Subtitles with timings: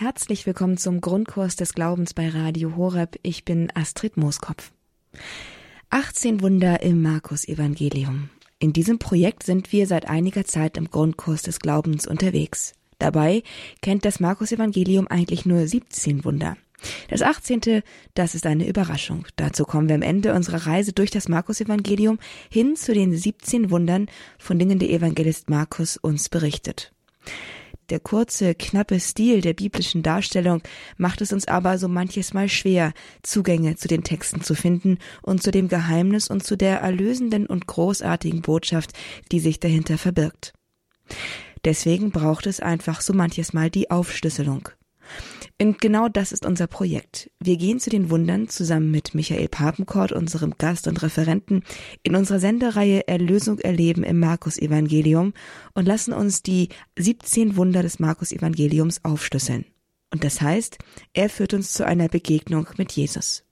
[0.00, 3.18] Herzlich willkommen zum Grundkurs des Glaubens bei Radio Horeb.
[3.24, 4.70] Ich bin Astrid Mooskopf.
[5.90, 8.30] 18 Wunder im Markus-Evangelium.
[8.60, 12.74] In diesem Projekt sind wir seit einiger Zeit im Grundkurs des Glaubens unterwegs.
[13.00, 13.42] Dabei
[13.82, 16.56] kennt das Markus-Evangelium eigentlich nur 17 Wunder.
[17.10, 17.82] Das 18.
[18.14, 19.26] das ist eine Überraschung.
[19.34, 24.06] Dazu kommen wir am Ende unserer Reise durch das Markus-Evangelium hin zu den 17 Wundern,
[24.38, 26.92] von denen der Evangelist Markus uns berichtet.
[27.90, 30.62] Der kurze, knappe Stil der biblischen Darstellung
[30.98, 35.42] macht es uns aber so manches Mal schwer, Zugänge zu den Texten zu finden und
[35.42, 38.92] zu dem Geheimnis und zu der erlösenden und großartigen Botschaft,
[39.32, 40.52] die sich dahinter verbirgt.
[41.64, 44.68] Deswegen braucht es einfach so manches Mal die Aufschlüsselung.
[45.60, 47.32] Und genau das ist unser Projekt.
[47.40, 51.64] Wir gehen zu den Wundern zusammen mit Michael Papenkort, unserem Gast und Referenten,
[52.04, 55.34] in unserer Sendereihe Erlösung erleben im Markus-Evangelium
[55.74, 59.64] und lassen uns die 17 Wunder des Markus-Evangeliums aufschlüsseln.
[60.12, 60.78] Und das heißt,
[61.12, 63.44] er führt uns zu einer Begegnung mit Jesus.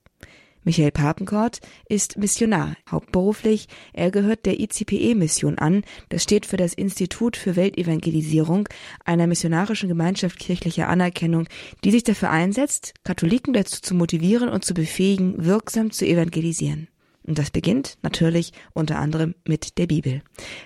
[0.66, 3.68] Michael Papenkort ist Missionar, hauptberuflich.
[3.92, 5.84] Er gehört der ICPE-Mission an.
[6.08, 8.68] Das steht für das Institut für Weltevangelisierung,
[9.04, 11.46] einer missionarischen Gemeinschaft kirchlicher Anerkennung,
[11.84, 16.88] die sich dafür einsetzt, Katholiken dazu zu motivieren und zu befähigen, wirksam zu evangelisieren.
[17.22, 20.20] Und das beginnt natürlich unter anderem mit der Bibel.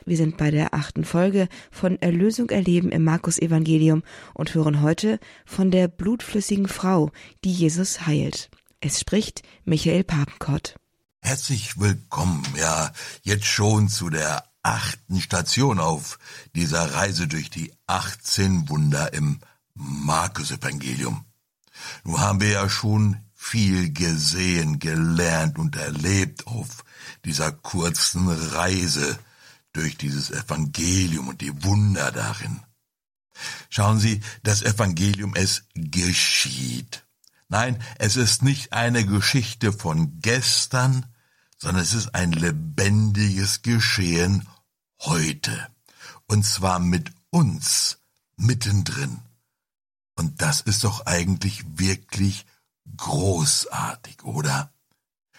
[0.07, 5.19] Wir sind bei der achten Folge von Erlösung erleben im Markus Evangelium und hören heute
[5.45, 7.11] von der blutflüssigen Frau,
[7.45, 8.49] die Jesus heilt.
[8.83, 10.77] Es spricht Michael Papenkott.
[11.21, 12.91] Herzlich willkommen, ja,
[13.23, 16.19] jetzt schon zu der achten Station auf
[16.55, 19.41] dieser Reise durch die 18 Wunder im
[19.75, 21.27] Markus-Evangelium.
[22.05, 26.83] Nun haben wir ja schon viel gesehen, gelernt und erlebt auf
[27.27, 29.19] dieser kurzen Reise
[29.75, 32.61] durch dieses Evangelium und die Wunder darin.
[33.69, 37.05] Schauen Sie, das Evangelium, es geschieht.
[37.51, 41.07] Nein, es ist nicht eine Geschichte von gestern,
[41.59, 44.49] sondern es ist ein lebendiges Geschehen
[45.01, 45.67] heute.
[46.29, 47.99] Und zwar mit uns
[48.37, 49.21] mittendrin.
[50.15, 52.47] Und das ist doch eigentlich wirklich
[52.97, 54.73] großartig, oder?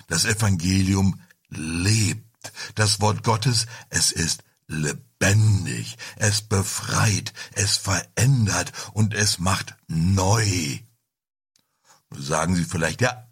[0.07, 2.51] Das Evangelium lebt.
[2.75, 5.97] Das Wort Gottes, es ist lebendig.
[6.17, 10.79] Es befreit, es verändert und es macht neu.
[12.11, 13.27] Sagen Sie vielleicht, ja,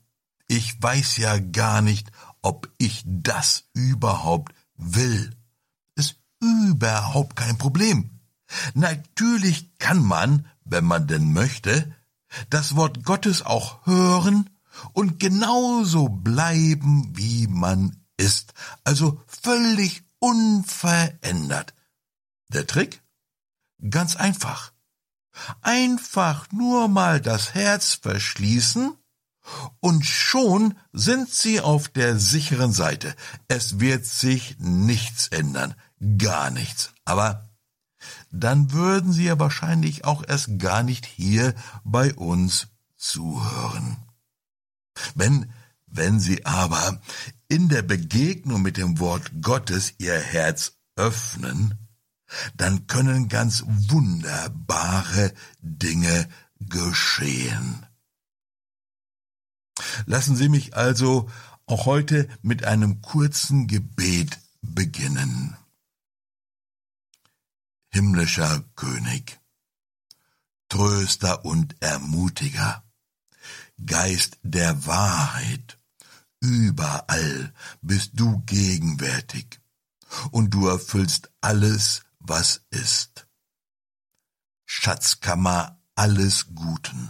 [0.48, 5.36] ich weiß ja gar nicht, ob ich das überhaupt will.
[5.96, 8.20] Ist überhaupt kein Problem.
[8.74, 11.94] Natürlich kann man, wenn man denn möchte,
[12.50, 14.50] das Wort Gottes auch hören
[14.94, 18.54] und genauso bleiben, wie man ist,
[18.84, 21.74] also völlig unverändert.
[22.50, 23.02] Der Trick?
[23.90, 24.74] Ganz einfach.
[25.62, 28.96] Einfach nur mal das Herz verschließen
[29.80, 33.16] und schon sind sie auf der sicheren Seite.
[33.48, 35.76] Es wird sich nichts ändern,
[36.18, 36.94] gar nichts.
[37.06, 37.50] Aber
[38.32, 41.54] dann würden sie ja wahrscheinlich auch erst gar nicht hier
[41.84, 43.98] bei uns zuhören.
[45.16, 45.52] Wenn,
[45.88, 47.02] wenn sie aber
[47.48, 51.89] in der Begegnung mit dem Wort Gottes ihr Herz öffnen,
[52.56, 56.30] dann können ganz wunderbare Dinge
[56.60, 57.86] geschehen.
[60.06, 61.30] Lassen Sie mich also
[61.66, 65.56] auch heute mit einem kurzen Gebet beginnen.
[67.92, 69.40] Himmlischer König,
[70.68, 72.84] Tröster und Ermutiger,
[73.84, 75.78] Geist der Wahrheit,
[76.42, 79.60] überall bist du gegenwärtig,
[80.32, 83.28] und du erfüllst alles, was ist.
[84.66, 87.10] Schatzkammer alles Guten.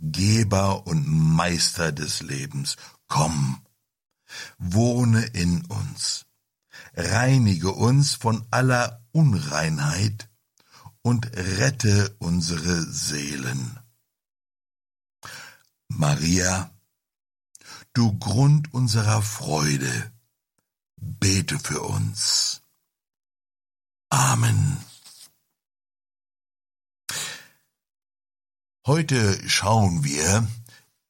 [0.00, 2.76] Geber und Meister des Lebens,
[3.06, 3.64] komm,
[4.58, 6.26] wohne in uns,
[6.94, 10.28] reinige uns von aller Unreinheit
[11.02, 13.78] und rette unsere Seelen.
[15.88, 16.70] Maria,
[17.92, 20.12] du Grund unserer Freude,
[20.96, 22.39] bete für uns.
[24.10, 24.76] Amen.
[28.84, 30.48] Heute schauen wir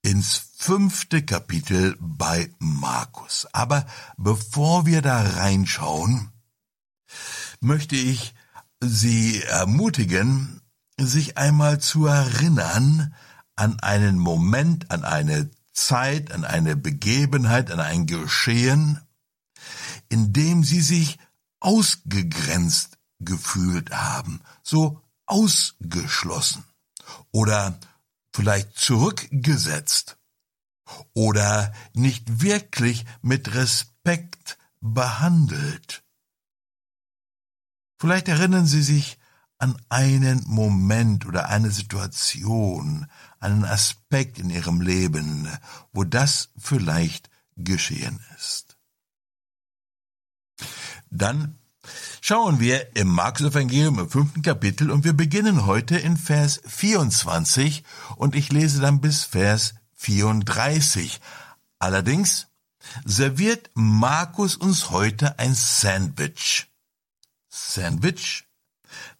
[0.02, 3.49] ins fünfte Kapitel bei Markus.
[3.52, 3.87] Aber
[4.19, 6.31] bevor wir da reinschauen,
[7.61, 8.35] möchte ich
[8.82, 10.61] Sie ermutigen,
[10.99, 13.14] sich einmal zu erinnern
[13.56, 19.00] an einen Moment, an eine Zeit, an eine Begebenheit, an ein Geschehen,
[20.11, 21.19] in dem Sie sich
[21.60, 26.64] ausgegrenzt gefühlt haben, so ausgeschlossen.
[27.32, 27.78] oder
[28.32, 30.16] vielleicht zurückgesetzt
[31.14, 36.02] oder nicht wirklich mit Respekt behandelt.
[37.98, 39.18] Vielleicht erinnern Sie sich
[39.58, 43.06] an einen Moment oder eine Situation,
[43.40, 45.48] einen Aspekt in Ihrem Leben,
[45.92, 48.69] wo das vielleicht geschehen ist.
[51.10, 51.58] Dann
[52.20, 57.84] schauen wir im Markus-Evangelium im fünften Kapitel und wir beginnen heute in Vers 24
[58.16, 61.20] und ich lese dann bis Vers 34.
[61.78, 62.48] Allerdings
[63.04, 66.68] serviert Markus uns heute ein Sandwich.
[67.48, 68.44] Sandwich?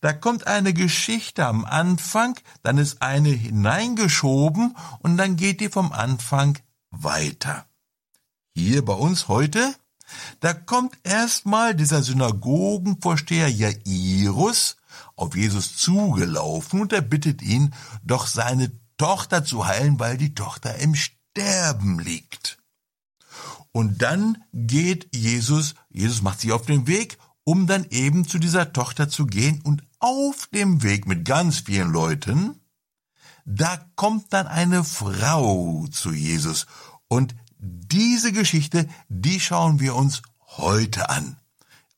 [0.01, 5.93] Da kommt eine Geschichte am Anfang, dann ist eine hineingeschoben und dann geht die vom
[5.93, 6.59] Anfang
[6.91, 7.67] weiter.
[8.55, 9.75] Hier bei uns heute,
[10.41, 14.77] da kommt erstmal dieser Synagogenvorsteher Jairus
[15.17, 20.77] auf Jesus zugelaufen und er bittet ihn, doch seine Tochter zu heilen, weil die Tochter
[20.77, 22.59] im Sterben liegt.
[23.73, 28.73] Und dann geht Jesus, Jesus macht sich auf den Weg, um dann eben zu dieser
[28.73, 32.61] Tochter zu gehen und auf dem Weg mit ganz vielen Leuten,
[33.45, 36.67] da kommt dann eine Frau zu Jesus
[37.09, 40.23] und diese Geschichte, die schauen wir uns
[40.57, 41.37] heute an.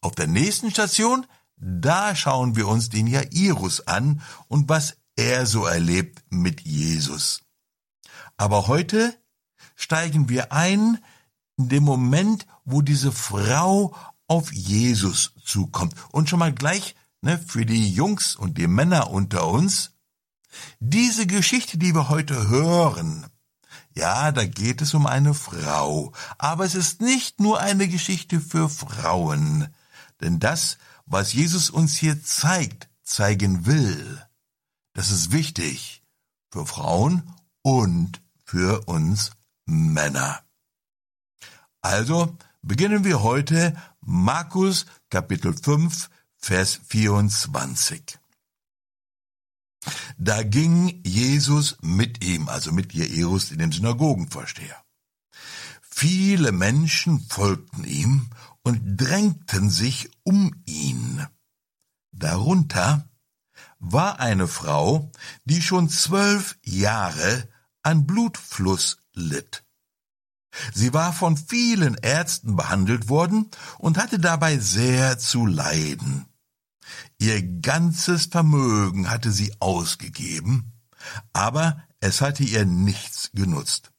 [0.01, 1.27] Auf der nächsten Station,
[1.57, 7.43] da schauen wir uns den Jairus an und was er so erlebt mit Jesus.
[8.37, 9.17] Aber heute
[9.77, 10.99] steigen wir ein
[11.57, 13.95] in dem Moment, wo diese Frau
[14.27, 15.95] auf Jesus zukommt.
[16.11, 19.93] Und schon mal gleich ne, für die Jungs und die Männer unter uns,
[20.81, 23.27] diese Geschichte, die wir heute hören,
[23.95, 28.69] ja, da geht es um eine Frau, aber es ist nicht nur eine Geschichte für
[28.69, 29.75] Frauen,
[30.21, 34.23] denn das, was Jesus uns hier zeigt, zeigen will,
[34.95, 36.03] das ist wichtig
[36.51, 37.23] für Frauen
[37.63, 39.33] und für uns
[39.65, 40.43] Männer.
[41.81, 48.22] Also beginnen wir heute Markus Kapitel 5, Vers 24.
[50.17, 54.77] Da ging Jesus mit ihm, also mit Jairus, in dem Synagogenvorsteher.
[55.81, 58.31] Viele Menschen folgten ihm
[58.63, 61.27] und drängten sich um ihn.
[62.13, 63.09] Darunter
[63.79, 65.11] war eine Frau,
[65.45, 67.49] die schon zwölf Jahre
[67.83, 69.65] an Blutfluss litt.
[70.73, 76.27] Sie war von vielen Ärzten behandelt worden und hatte dabei sehr zu leiden.
[77.23, 80.73] Ihr ganzes Vermögen hatte sie ausgegeben,
[81.33, 83.93] aber es hatte ihr nichts genutzt,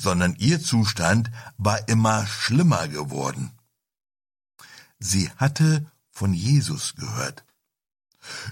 [0.00, 3.50] sondern ihr Zustand war immer schlimmer geworden.
[4.98, 7.44] Sie hatte von Jesus gehört.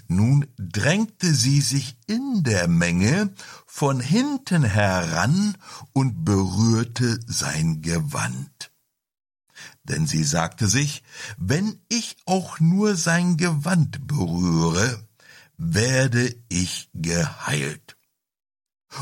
[0.06, 3.32] Nun drängte sie sich in der Menge
[3.64, 5.56] von hinten heran
[5.94, 8.69] und berührte sein Gewand.
[9.84, 11.02] Denn sie sagte sich,
[11.38, 15.08] wenn ich auch nur sein Gewand berühre,
[15.56, 17.96] werde ich geheilt.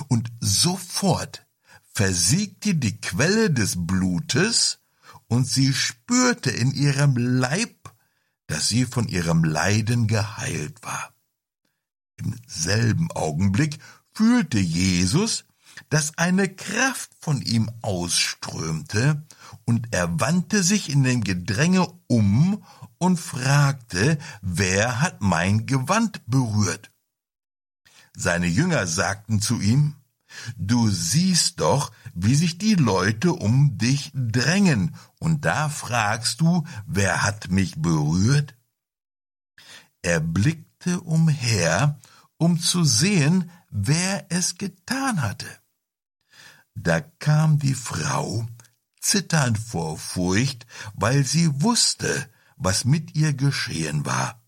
[0.09, 1.47] Und sofort
[1.93, 4.79] versiegte die Quelle des Blutes,
[5.27, 7.79] und sie spürte in ihrem Leib
[8.49, 11.15] dass sie von ihrem Leiden geheilt war.
[12.17, 13.79] Im selben Augenblick
[14.13, 15.45] fühlte Jesus,
[15.91, 19.23] dass eine Kraft von ihm ausströmte,
[19.69, 22.65] und er wandte sich in dem Gedränge um
[22.97, 26.91] und fragte, wer hat mein Gewand berührt?
[28.17, 29.97] Seine Jünger sagten zu ihm,
[30.57, 37.23] Du siehst doch, wie sich die Leute um dich drängen, und da fragst du, wer
[37.23, 38.55] hat mich berührt?
[40.01, 41.99] Er blickte umher,
[42.39, 45.47] um zu sehen, wer es getan hatte.
[46.75, 48.47] Da kam die Frau,
[49.01, 54.43] zitternd vor Furcht, weil sie wusste, was mit ihr geschehen war.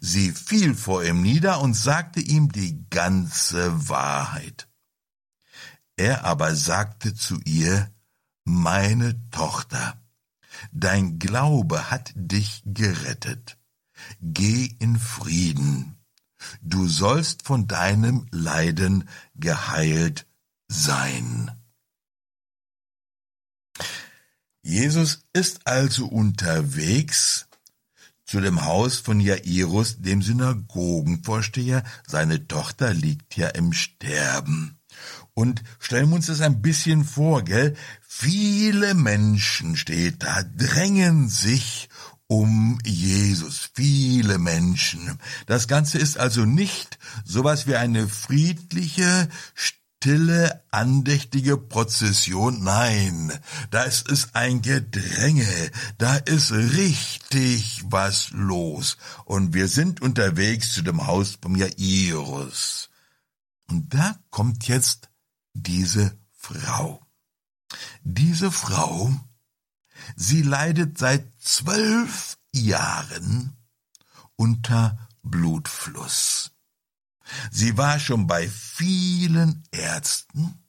[0.00, 4.68] Sie fiel vor ihm nieder und sagte ihm die ganze Wahrheit.
[5.96, 7.90] Er aber sagte zu ihr,
[8.44, 10.00] Meine Tochter,
[10.72, 13.58] dein Glaube hat dich gerettet.
[14.20, 15.98] Geh in Frieden.
[16.60, 20.26] Du sollst von deinem Leiden geheilt
[20.66, 21.50] sein.
[24.62, 27.48] Jesus ist also unterwegs
[28.24, 31.82] zu dem Haus von Jairus, dem Synagogenvorsteher.
[32.06, 34.78] Seine Tochter liegt ja im Sterben.
[35.34, 37.74] Und stellen wir uns das ein bisschen vor, gell?
[38.06, 41.88] Viele Menschen steht da, drängen sich
[42.26, 45.18] um Jesus, viele Menschen.
[45.46, 49.28] Das Ganze ist also nicht sowas wie eine friedliche,
[50.02, 52.64] stille, andächtige Prozession.
[52.64, 53.32] Nein,
[53.70, 55.46] da ist es ein Gedränge,
[55.98, 58.96] da ist richtig was los.
[59.24, 62.90] Und wir sind unterwegs zu dem Haus vom Jairus.
[63.68, 65.08] Und da kommt jetzt
[65.54, 67.06] diese Frau.
[68.02, 69.12] Diese Frau
[70.16, 73.56] Sie leidet seit zwölf Jahren
[74.34, 76.50] unter Blutfluss.
[77.50, 80.62] Sie war schon bei vielen Ärzten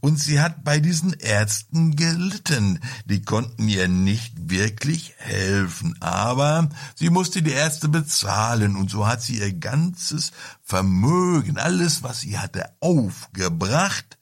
[0.00, 2.80] und sie hat bei diesen Ärzten gelitten.
[3.04, 9.22] Die konnten ihr nicht wirklich helfen, aber sie musste die Ärzte bezahlen und so hat
[9.22, 14.18] sie ihr ganzes Vermögen, alles, was sie hatte, aufgebracht,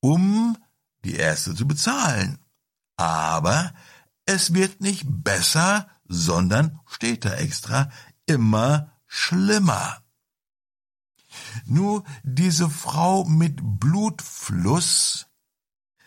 [0.00, 0.56] um
[1.04, 2.38] die Ärzte zu bezahlen.
[2.96, 3.72] Aber
[4.26, 7.90] es wird nicht besser, sondern, steht da extra,
[8.26, 10.02] immer schlimmer.
[11.64, 15.26] Nur diese Frau mit Blutfluss,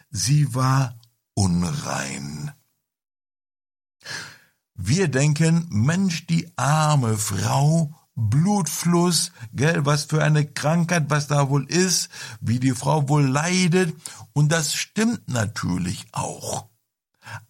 [0.09, 0.97] sie war
[1.33, 2.51] unrein.
[4.75, 11.69] Wir denken, Mensch, die arme Frau, Blutfluss, gell, was für eine Krankheit, was da wohl
[11.69, 12.09] ist,
[12.41, 13.95] wie die Frau wohl leidet,
[14.33, 16.67] und das stimmt natürlich auch.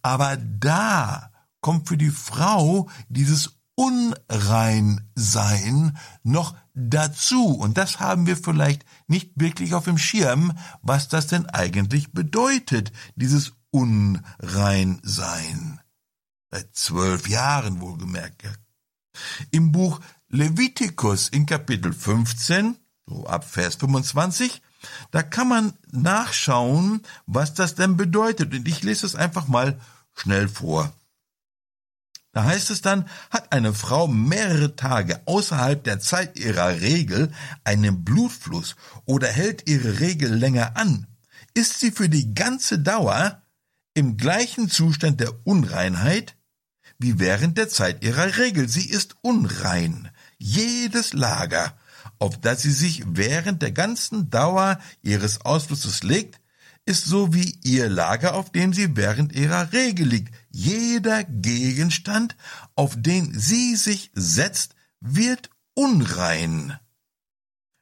[0.02, 7.56] Aber da kommt für die Frau dieses Unreinsein noch dazu.
[7.56, 12.92] Und das haben wir vielleicht nicht wirklich auf dem Schirm, was das denn eigentlich bedeutet,
[13.16, 15.80] dieses Unreinsein.
[16.52, 18.44] Seit zwölf Jahren wohlgemerkt.
[19.52, 20.00] Im Buch
[20.30, 24.62] Levitikus in Kapitel 15, so ab Vers 25,
[25.12, 28.54] da kann man nachschauen, was das denn bedeutet.
[28.54, 29.80] Und ich lese es einfach mal
[30.16, 30.94] schnell vor.
[32.34, 37.32] Da heißt es dann, hat eine Frau mehrere Tage außerhalb der Zeit ihrer Regel
[37.64, 38.76] einen Blutfluss
[39.06, 41.08] oder hält ihre Regel länger an,
[41.54, 43.42] ist sie für die ganze Dauer
[43.94, 46.36] im gleichen Zustand der Unreinheit
[46.98, 48.68] wie während der Zeit ihrer Regel.
[48.68, 50.10] Sie ist unrein.
[50.38, 51.78] Jedes Lager
[52.20, 56.40] auf das sie sich während der ganzen Dauer ihres Ausflusses legt,
[56.86, 60.34] ist so wie ihr Lager, auf dem sie während ihrer Regel liegt.
[60.56, 62.38] Jeder Gegenstand,
[62.76, 66.78] auf den sie sich setzt, wird unrein.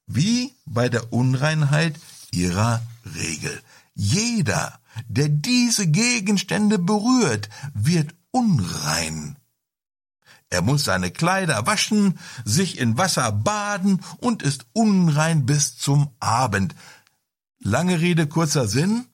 [0.08, 2.00] Wie bei der Unreinheit
[2.32, 2.82] ihrer
[3.14, 3.62] Regel.
[3.94, 9.38] Jeder, der diese Gegenstände berührt, wird unrein.
[10.50, 16.74] Er muss seine Kleider waschen, sich in Wasser baden und ist unrein bis zum Abend.
[17.60, 19.08] Lange Rede, kurzer Sinn.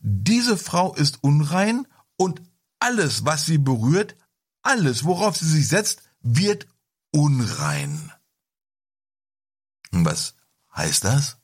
[0.00, 2.40] Diese Frau ist unrein und
[2.80, 4.16] alles, was sie berührt,
[4.62, 6.66] alles, worauf sie sich setzt, wird
[7.10, 8.12] unrein.
[9.90, 10.34] Was
[10.76, 11.38] heißt das?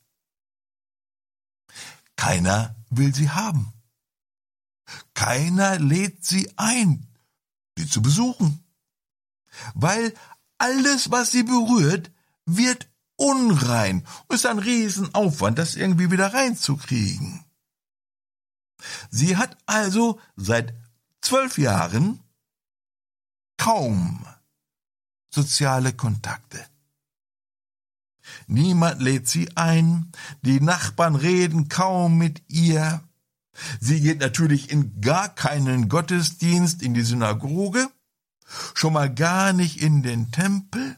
[2.15, 3.73] Keiner will sie haben.
[5.13, 7.07] Keiner lädt sie ein,
[7.77, 8.65] sie zu besuchen
[9.73, 10.13] weil
[10.57, 12.11] alles, was sie berührt,
[12.45, 17.43] wird unrein und ist ein Riesenaufwand, das irgendwie wieder reinzukriegen.
[19.09, 20.73] Sie hat also seit
[21.25, 22.19] zwölf Jahren
[23.57, 24.25] kaum
[25.29, 26.65] soziale Kontakte.
[28.47, 33.03] Niemand lädt sie ein, die Nachbarn reden kaum mit ihr.
[33.79, 37.89] Sie geht natürlich in gar keinen Gottesdienst in die Synagoge
[38.73, 40.97] schon mal gar nicht in den Tempel?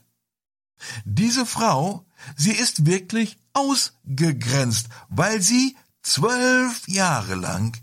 [1.06, 2.06] Diese Frau,
[2.36, 7.78] sie ist wirklich ausgegrenzt, weil sie zwölf Jahre lang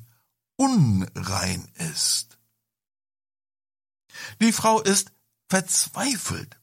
[0.57, 2.34] unrein ist.
[4.40, 5.12] Die Frau ist
[5.49, 6.59] verzweifelt.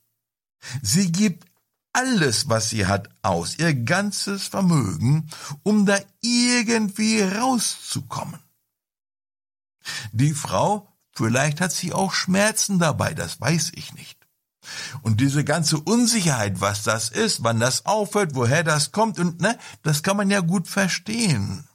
[0.81, 1.45] Sie gibt
[1.93, 5.29] alles, was sie hat, aus, ihr ganzes Vermögen,
[5.63, 8.39] um da irgendwie rauszukommen.
[10.13, 14.17] Die Frau Vielleicht hat sie auch Schmerzen dabei, das weiß ich nicht.
[15.01, 19.57] Und diese ganze Unsicherheit, was das ist, wann das aufhört, woher das kommt und ne,
[19.81, 21.67] das kann man ja gut verstehen.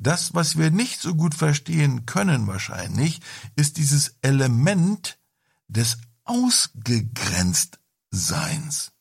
[0.00, 3.20] Das, was wir nicht so gut verstehen können wahrscheinlich,
[3.54, 5.18] ist dieses Element
[5.68, 8.92] des Ausgegrenztseins.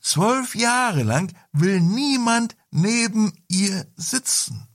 [0.00, 4.68] Zwölf Jahre lang will niemand neben ihr sitzen.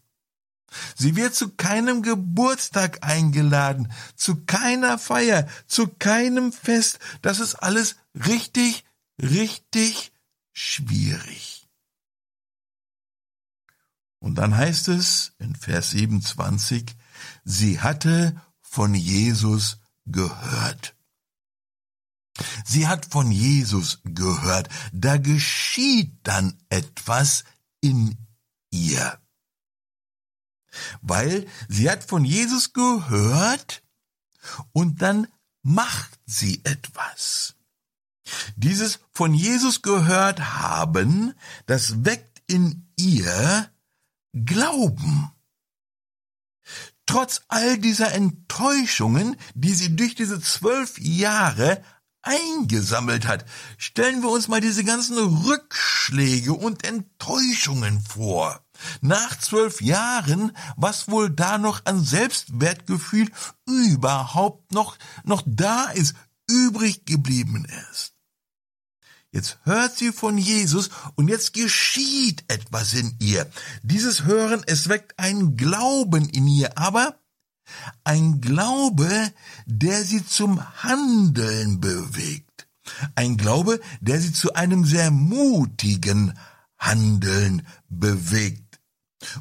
[0.95, 6.97] Sie wird zu keinem Geburtstag eingeladen, zu keiner Feier, zu keinem Fest.
[7.21, 8.85] Das ist alles richtig,
[9.21, 10.11] richtig
[10.51, 11.56] schwierig.
[14.27, 16.97] Und dann heißt es in Vers 27,
[17.45, 20.97] sie hatte von Jesus gehört.
[22.65, 24.67] Sie hat von Jesus gehört.
[24.91, 27.45] Da geschieht dann etwas
[27.79, 28.17] in
[28.69, 29.17] ihr.
[31.01, 33.81] Weil sie hat von Jesus gehört
[34.73, 35.27] und dann
[35.63, 37.55] macht sie etwas.
[38.57, 41.33] Dieses von Jesus gehört haben,
[41.65, 43.71] das weckt in ihr
[44.45, 45.31] Glauben.
[47.05, 51.81] Trotz all dieser Enttäuschungen, die sie durch diese zwölf Jahre
[52.21, 53.45] eingesammelt hat,
[53.77, 58.65] stellen wir uns mal diese ganzen Rückschläge und Enttäuschungen vor.
[58.99, 63.31] Nach zwölf Jahren, was wohl da noch an Selbstwertgefühl
[63.65, 66.15] überhaupt noch, noch da ist,
[66.49, 68.16] übrig geblieben ist.
[69.37, 73.47] Jetzt hört sie von Jesus und jetzt geschieht etwas in ihr.
[73.83, 77.19] Dieses Hören, es weckt einen Glauben in ihr, aber
[78.03, 79.31] ein Glaube,
[79.67, 82.67] der sie zum Handeln bewegt.
[83.13, 86.33] Ein Glaube, der sie zu einem sehr mutigen
[86.79, 88.79] Handeln bewegt.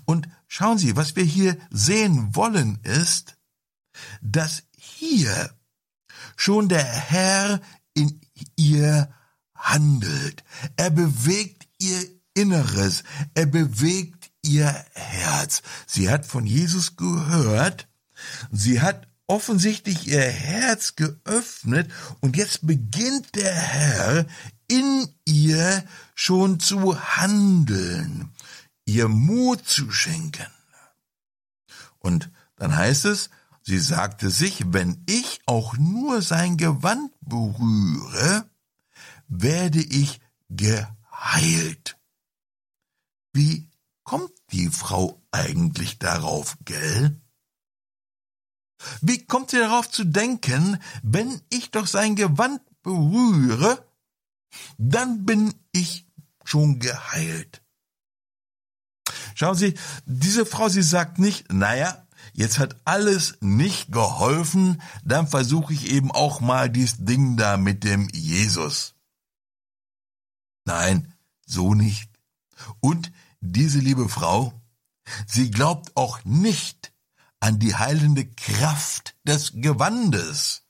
[0.05, 3.38] Und schauen Sie, was wir hier sehen wollen, ist,
[4.21, 5.55] dass hier
[6.37, 7.62] schon der Herr
[7.95, 8.21] in
[8.57, 9.09] ihr
[9.57, 10.45] handelt.
[10.77, 12.03] Er bewegt ihr
[12.35, 13.03] Inneres.
[13.35, 15.63] Er bewegt ihr Herz.
[15.87, 17.89] Sie hat von Jesus gehört.
[18.51, 24.27] Sie hat offensichtlich ihr Herz geöffnet und jetzt beginnt der Herr
[24.69, 25.85] in ihr
[26.15, 28.33] schon zu handeln,
[28.85, 30.47] ihr Mut zu schenken.
[31.99, 33.31] Und dann heißt es,
[33.63, 38.49] sie sagte sich, wenn ich auch nur sein Gewand berühre,
[39.28, 41.99] werde ich geheilt.
[43.33, 43.71] Wie
[44.04, 47.21] kommt die Frau eigentlich darauf, gell?
[49.00, 53.85] Wie kommt sie darauf zu denken, wenn ich doch sein Gewand berühre,
[54.78, 56.06] dann bin ich
[56.45, 57.62] schon geheilt.
[59.35, 59.75] Schauen Sie,
[60.06, 66.11] diese Frau, sie sagt nicht, naja, jetzt hat alles nicht geholfen, dann versuche ich eben
[66.11, 68.95] auch mal dies Ding da mit dem Jesus.
[70.66, 71.14] Nein,
[71.46, 72.11] so nicht.
[72.81, 74.52] Und diese liebe Frau,
[75.26, 76.92] sie glaubt auch nicht
[77.40, 80.64] an die heilende Kraft des Gewandes.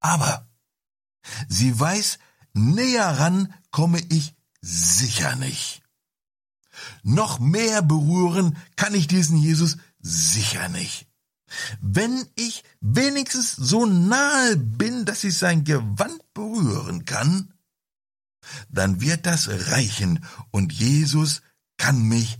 [0.00, 0.48] Aber
[1.48, 2.18] sie weiß,
[2.52, 5.82] näher ran komme ich sicher nicht.
[7.04, 11.06] Noch mehr berühren kann ich diesen Jesus sicher nicht.
[11.80, 17.52] Wenn ich wenigstens so nahe bin, dass ich sein Gewand berühren kann,
[18.68, 21.42] dann wird das reichen und Jesus
[21.76, 22.38] kann mich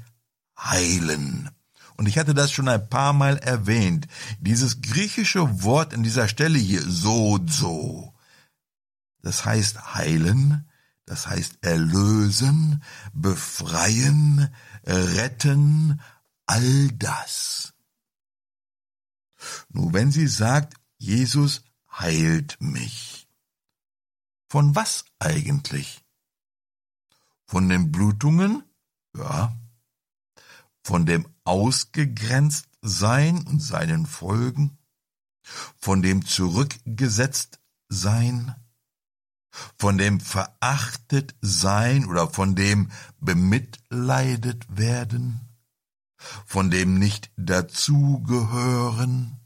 [0.58, 1.50] heilen.
[1.96, 4.08] Und ich hatte das schon ein paar Mal erwähnt.
[4.40, 8.14] Dieses griechische Wort in dieser Stelle hier, so, so.
[9.20, 10.68] Das heißt heilen,
[11.04, 14.48] das heißt erlösen, befreien,
[14.84, 16.00] retten,
[16.46, 17.72] all das.
[19.68, 23.21] Nur wenn sie sagt, Jesus heilt mich.
[24.52, 26.04] Von was eigentlich?
[27.46, 28.62] Von den Blutungen?
[29.16, 29.56] Ja.
[30.82, 34.76] Von dem Ausgegrenztsein und seinen Folgen?
[35.78, 38.54] Von dem Zurückgesetztsein?
[39.78, 45.48] Von dem Verachtetsein oder von dem Bemitleidet werden?
[46.44, 49.40] Von dem nicht dazugehören?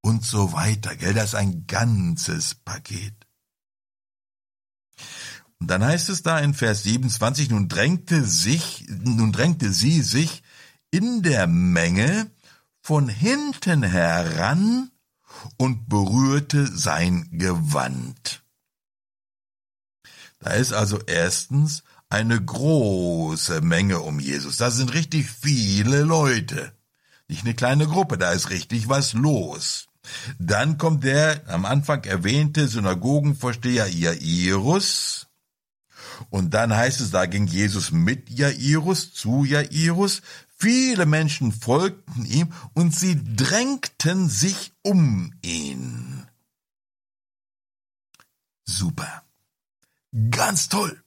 [0.00, 1.12] Und so weiter, gell?
[1.12, 3.23] Das ist ein ganzes Paket.
[5.64, 10.42] Und dann heißt es da in Vers 27, nun drängte sich, nun drängte sie sich
[10.90, 12.30] in der Menge
[12.82, 14.90] von hinten heran
[15.56, 18.42] und berührte sein Gewand.
[20.38, 24.58] Da ist also erstens eine große Menge um Jesus.
[24.58, 26.74] Da sind richtig viele Leute.
[27.26, 29.86] Nicht eine kleine Gruppe, da ist richtig was los.
[30.38, 35.23] Dann kommt der am Anfang erwähnte Synagogenvorsteher Jairus,
[36.30, 40.22] und dann heißt es, da ging Jesus mit Jairus zu Jairus.
[40.56, 46.26] Viele Menschen folgten ihm und sie drängten sich um ihn.
[48.64, 49.24] Super.
[50.30, 51.02] Ganz toll.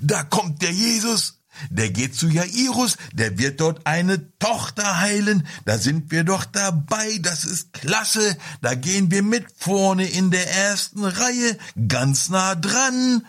[0.00, 1.40] Da kommt der Jesus.
[1.68, 7.18] Der geht zu Jairus, der wird dort eine Tochter heilen, da sind wir doch dabei,
[7.20, 11.58] das ist klasse, da gehen wir mit vorne in der ersten Reihe,
[11.88, 13.26] ganz nah dran.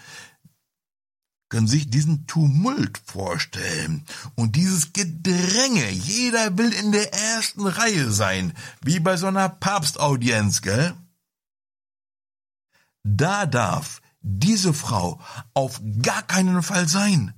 [1.51, 5.89] Können sich diesen Tumult vorstellen und dieses Gedränge.
[5.91, 10.95] Jeder will in der ersten Reihe sein, wie bei so einer Papstaudienz, gell?
[13.03, 15.19] Da darf diese Frau
[15.53, 17.33] auf gar keinen Fall sein.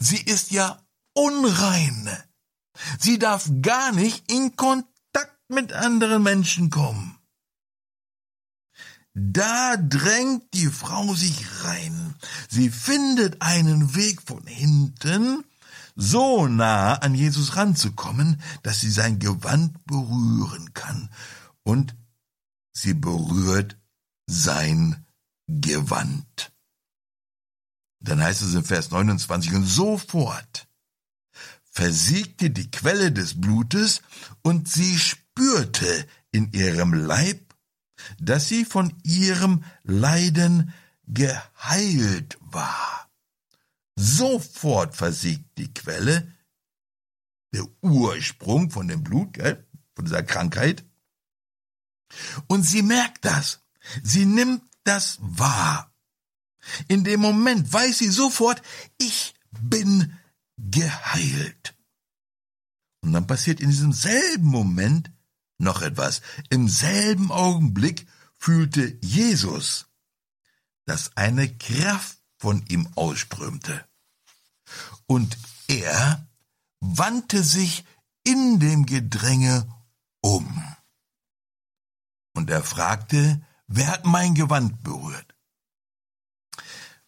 [0.00, 0.82] Sie ist ja
[1.14, 2.10] unrein.
[2.98, 7.15] Sie darf gar nicht in Kontakt mit anderen Menschen kommen.
[9.18, 12.14] Da drängt die Frau sich rein.
[12.50, 15.42] Sie findet einen Weg von hinten,
[15.94, 21.08] so nah an Jesus ranzukommen, dass sie sein Gewand berühren kann.
[21.62, 21.96] Und
[22.74, 23.78] sie berührt
[24.26, 25.06] sein
[25.46, 26.52] Gewand.
[28.00, 30.68] Dann heißt es in Vers 29, und sofort
[31.64, 34.02] versiegte die Quelle des Blutes
[34.42, 37.45] und sie spürte in ihrem Leib,
[38.18, 40.72] dass sie von ihrem Leiden
[41.06, 43.10] geheilt war.
[43.96, 46.32] Sofort versiegt die Quelle,
[47.52, 49.38] der Ursprung von dem Blut,
[49.94, 50.84] von dieser Krankheit.
[52.46, 53.62] Und sie merkt das.
[54.02, 55.92] Sie nimmt das wahr.
[56.88, 58.60] In dem Moment weiß sie sofort,
[58.98, 60.18] ich bin
[60.58, 61.74] geheilt.
[63.00, 65.10] Und dann passiert in diesem selben Moment
[65.58, 66.22] noch etwas.
[66.50, 69.86] Im selben Augenblick fühlte Jesus,
[70.84, 73.86] dass eine Kraft von ihm ausströmte.
[75.06, 75.36] Und
[75.68, 76.28] er
[76.80, 77.84] wandte sich
[78.24, 79.66] in dem Gedränge
[80.20, 80.76] um.
[82.34, 85.34] Und er fragte, wer hat mein Gewand berührt?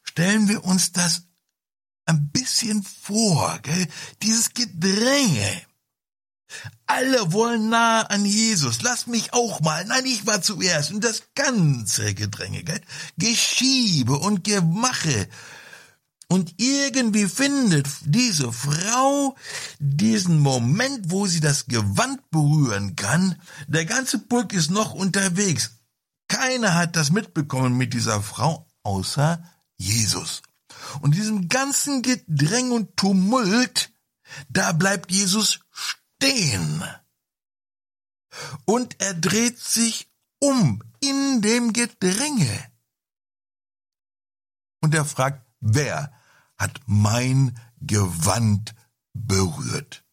[0.03, 1.25] Stellen wir uns das
[2.07, 3.89] ein bisschen vor, gell?
[4.23, 5.68] dieses Gedränge.
[6.87, 8.83] Alle wollen nah an Jesus.
[8.83, 9.85] Lass mich auch mal.
[9.85, 10.93] Nein, ich war zuerst.
[10.93, 12.81] Und das ganze Gedränge, gell?
[13.19, 15.29] Geschiebe und Gemache.
[16.31, 19.35] Und irgendwie findet diese Frau
[19.79, 23.41] diesen Moment, wo sie das Gewand berühren kann.
[23.67, 25.71] Der ganze Pulk ist noch unterwegs.
[26.29, 29.43] Keiner hat das mitbekommen mit dieser Frau, außer
[29.79, 30.43] Jesus.
[31.01, 33.91] Und diesem ganzen Gedräng und Tumult,
[34.51, 35.61] da bleibt Jesus
[36.19, 36.85] stehen.
[38.65, 42.71] Und er dreht sich um in dem Gedränge.
[44.81, 46.13] Und er fragt, wer
[46.57, 48.75] hat mein Gewand
[49.13, 50.05] berührt?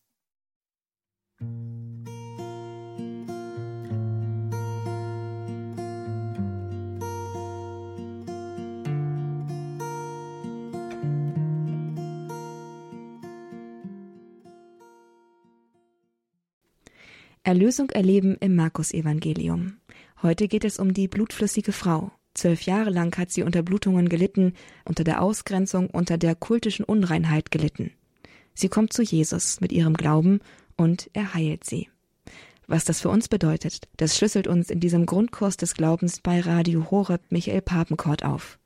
[17.46, 19.78] Erlösung erleben im Markus-Evangelium.
[20.24, 22.12] Heute geht es um die blutflüssige Frau.
[22.34, 24.54] Zwölf Jahre lang hat sie unter Blutungen gelitten,
[24.84, 27.92] unter der Ausgrenzung, unter der kultischen Unreinheit gelitten.
[28.56, 30.40] Sie kommt zu Jesus mit ihrem Glauben
[30.76, 31.88] und er heilt sie.
[32.66, 36.90] Was das für uns bedeutet, das schlüsselt uns in diesem Grundkurs des Glaubens bei Radio
[36.90, 38.58] Horeb Michael Papenkort auf.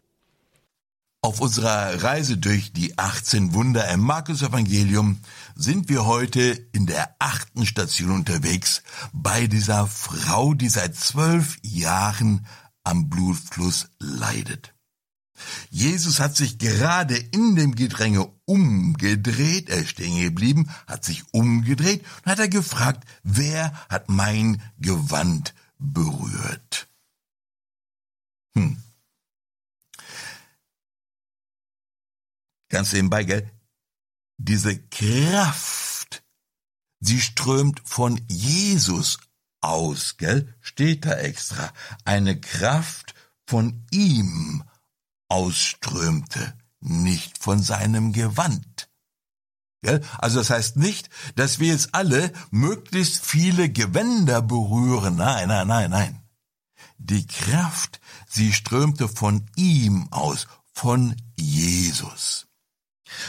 [1.22, 5.20] Auf unserer Reise durch die 18 Wunder im Markus-Evangelium
[5.54, 6.40] sind wir heute
[6.72, 12.48] in der achten Station unterwegs bei dieser Frau, die seit zwölf Jahren
[12.86, 14.74] am Blutfluss leidet.
[15.70, 22.06] Jesus hat sich gerade in dem Gedränge umgedreht, er ist stehen geblieben, hat sich umgedreht
[22.24, 26.88] und hat er gefragt, wer hat mein Gewand berührt?
[28.56, 28.78] Hm.
[32.70, 33.52] Ganz nebenbei, gell?
[34.38, 36.24] Diese Kraft,
[37.00, 39.20] sie strömt von Jesus
[39.62, 40.54] aus, gell?
[40.62, 41.74] Steht da extra.
[42.06, 44.64] Eine Kraft von ihm
[45.28, 48.90] ausströmte, nicht von seinem Gewand.
[49.82, 50.04] Gell?
[50.18, 55.16] Also das heißt nicht, dass wir jetzt alle möglichst viele Gewänder berühren.
[55.16, 56.22] Nein, nein, nein, nein.
[56.98, 62.49] Die Kraft, sie strömte von ihm aus, von Jesus.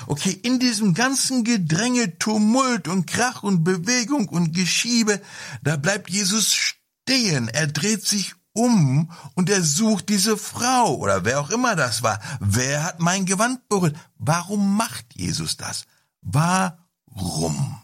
[0.06, 5.20] Okay, in diesem ganzen Gedränge, Tumult und Krach und Bewegung und Geschiebe,
[5.62, 7.48] da bleibt Jesus stehen.
[7.48, 12.20] Er dreht sich um und er sucht diese Frau oder wer auch immer das war.
[12.40, 13.96] Wer hat mein Gewand berührt?
[14.16, 15.84] Warum macht Jesus das?
[16.20, 17.80] Warum?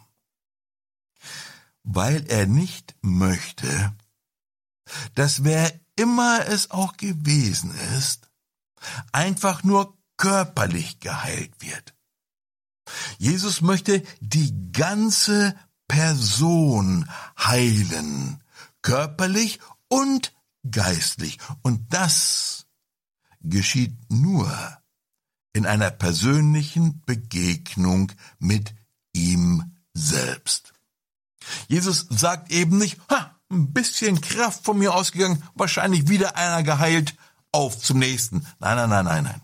[1.83, 3.95] Weil er nicht möchte,
[5.15, 8.29] dass wer immer es auch gewesen ist,
[9.13, 11.95] einfach nur körperlich geheilt wird.
[13.19, 15.57] Jesus möchte die ganze
[15.89, 18.43] Person heilen,
[18.83, 20.35] körperlich und
[20.71, 21.39] geistlich.
[21.63, 22.67] Und das
[23.41, 24.51] geschieht nur,
[25.57, 28.75] in einer persönlichen Begegnung mit
[29.15, 30.75] ihm selbst.
[31.67, 37.15] Jesus sagt eben nicht, ha, ein bisschen Kraft von mir ausgegangen, wahrscheinlich wieder einer geheilt,
[37.53, 38.47] auf zum nächsten.
[38.59, 39.43] Nein, nein, nein, nein, nein.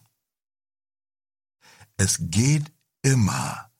[2.04, 3.70] Es geht immer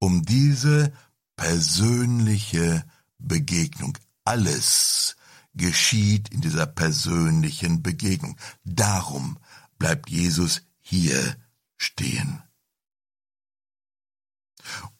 [0.00, 0.92] um diese
[1.36, 2.84] persönliche
[3.18, 3.96] Begegnung.
[4.24, 5.14] Alles
[5.54, 8.36] geschieht in dieser persönlichen Begegnung.
[8.64, 9.38] Darum
[9.78, 11.36] bleibt Jesus hier
[11.76, 12.42] stehen.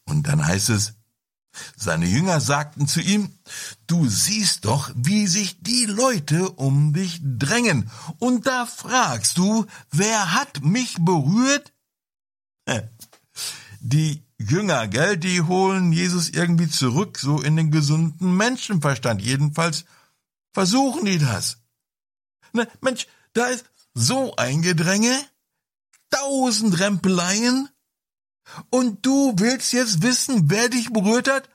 [0.04, 0.94] Und dann heißt es,
[1.74, 3.40] seine Jünger sagten zu ihm,
[3.88, 10.32] du siehst doch, wie sich die Leute um dich drängen, und da fragst du, wer
[10.32, 11.72] hat mich berührt?
[13.80, 19.20] Die Jünger, gell, die holen Jesus irgendwie zurück, so in den gesunden Menschenverstand.
[19.20, 19.84] Jedenfalls
[20.52, 21.58] versuchen die das.
[22.52, 25.12] Ne, Mensch, da ist so ein Gedränge,
[26.10, 27.68] tausend Rempeleien,
[28.70, 31.48] und du willst jetzt wissen, wer dich berührt hat?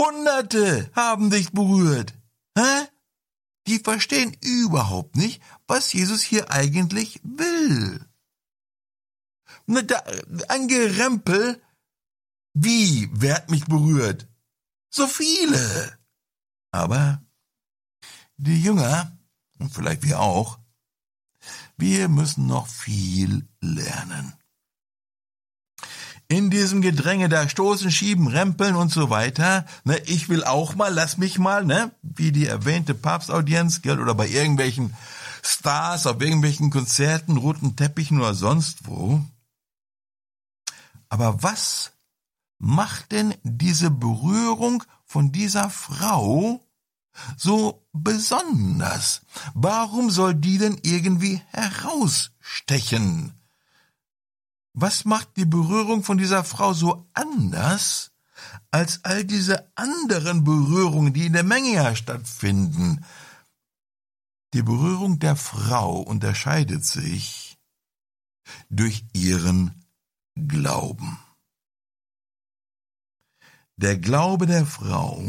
[0.00, 2.14] Hunderte haben dich berührt.
[2.56, 2.86] Hä?
[3.66, 8.06] Die verstehen überhaupt nicht, was Jesus hier eigentlich will.
[9.66, 10.02] Ne, da,
[10.48, 11.60] ein Gerempel.
[12.52, 14.28] Wie, wer hat mich berührt?
[14.90, 15.98] So viele.
[16.70, 17.22] Aber
[18.36, 19.16] die Jünger,
[19.58, 20.58] und vielleicht wir auch,
[21.76, 24.34] wir müssen noch viel lernen
[26.28, 29.66] in diesem Gedränge da stoßen, schieben, rempeln und so weiter.
[29.84, 34.14] Ne, ich will auch mal, lass mich mal, ne, wie die erwähnte Papstaudienz, gell, oder
[34.14, 34.94] bei irgendwelchen
[35.42, 39.22] Stars auf irgendwelchen Konzerten, roten Teppichen oder sonst wo.
[41.08, 41.92] Aber was
[42.58, 46.60] macht denn diese Berührung von dieser Frau
[47.36, 49.22] so besonders?
[49.54, 53.34] Warum soll die denn irgendwie herausstechen?
[54.72, 58.10] Was macht die Berührung von dieser Frau so anders
[58.72, 63.04] als all diese anderen Berührungen, die in der Menge ja stattfinden?
[64.52, 67.56] Die Berührung der Frau unterscheidet sich
[68.68, 69.83] durch ihren
[70.36, 71.18] Glauben.
[73.76, 75.22] Der Glaube der Frau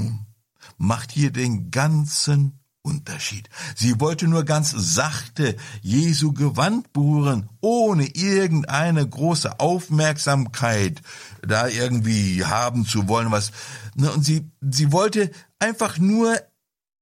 [0.78, 3.50] macht hier den ganzen Unterschied.
[3.76, 11.02] Sie wollte nur ganz sachte Jesu Gewand berühren, ohne irgendeine große Aufmerksamkeit
[11.42, 13.52] da irgendwie haben zu wollen, was,
[13.96, 16.40] ne, und sie, sie wollte einfach nur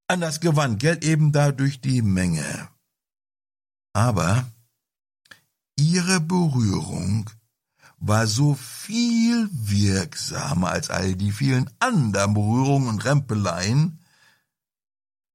[0.07, 2.69] an das Gewand, gell, eben da durch die Menge.
[3.93, 4.45] Aber
[5.75, 7.29] ihre Berührung
[8.05, 13.99] war so viel wirksamer als all die vielen anderen Berührungen und Rempeleien,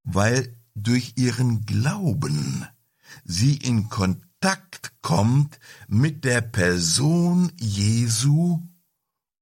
[0.04, 2.66] weil durch ihren Glauben
[3.24, 8.62] sie in Kontakt kommt mit der Person Jesu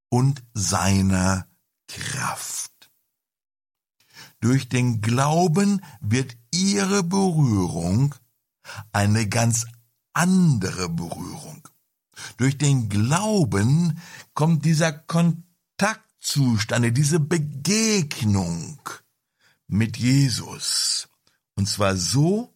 [0.08, 1.48] und seiner
[1.88, 2.92] Kraft.
[4.38, 8.14] Durch den Glauben wird ihre Berührung
[8.92, 9.66] eine ganz
[10.12, 11.68] andere Berührung.
[12.36, 13.98] Durch den Glauben
[14.34, 18.80] kommt dieser Kontakt zustande, diese Begegnung
[19.68, 21.08] mit Jesus.
[21.54, 22.54] Und zwar so,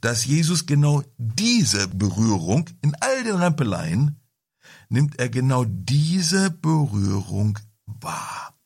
[0.00, 4.20] dass Jesus genau diese Berührung in all den Rempeleien
[4.88, 8.58] nimmt er genau diese Berührung wahr.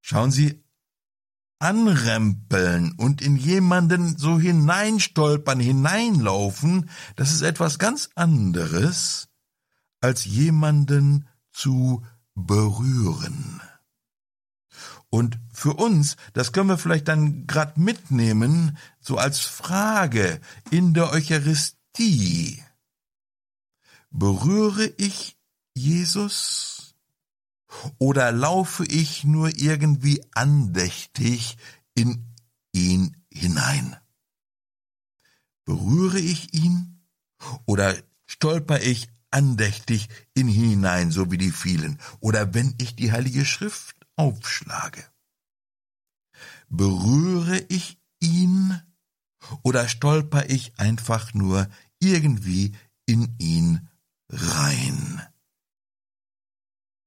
[0.00, 0.63] Schauen Sie,
[1.64, 9.28] anrempeln und in jemanden so hineinstolpern, hineinlaufen, das ist etwas ganz anderes,
[10.02, 13.62] als jemanden zu berühren.
[15.08, 21.10] Und für uns, das können wir vielleicht dann grad mitnehmen, so als Frage in der
[21.12, 22.62] Eucharistie.
[24.10, 25.38] Berühre ich
[25.74, 26.73] Jesus
[27.98, 31.56] oder laufe ich nur irgendwie andächtig
[31.94, 32.26] in
[32.72, 33.96] ihn hinein?
[35.64, 37.06] Berühre ich ihn
[37.66, 41.98] oder stolper ich andächtig in ihn hinein, so wie die vielen?
[42.20, 45.04] Oder wenn ich die Heilige Schrift aufschlage.
[46.68, 48.80] Berühre ich ihn
[49.62, 52.74] oder stolper ich einfach nur irgendwie
[53.06, 53.88] in ihn
[54.28, 55.22] rein?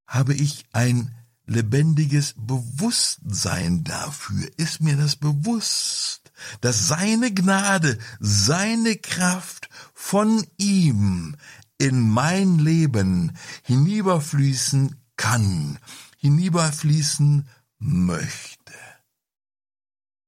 [0.07, 1.13] Habe ich ein
[1.45, 4.49] lebendiges Bewusstsein dafür?
[4.57, 11.35] Ist mir das bewusst, dass seine Gnade, seine Kraft von ihm
[11.77, 15.79] in mein Leben hinüberfließen kann,
[16.17, 17.47] hinüberfließen
[17.79, 18.73] möchte.